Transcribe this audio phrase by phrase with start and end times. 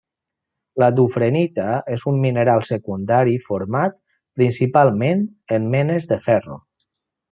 [0.83, 1.65] La dufrenita
[1.97, 4.01] és un mineral secundari format
[4.43, 5.27] principalment
[5.59, 6.63] en menes de ferro.